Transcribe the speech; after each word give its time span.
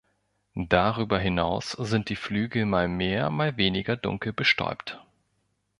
Darüber 0.55 1.19
hinaus 1.19 1.73
sind 1.73 2.09
die 2.09 2.15
Flügel 2.15 2.65
mal 2.65 2.87
mehr, 2.87 3.29
mal 3.29 3.55
weniger 3.57 3.95
dunkel 3.95 4.33
bestäubt. 4.33 4.99